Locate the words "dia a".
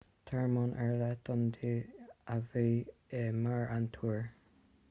1.57-2.39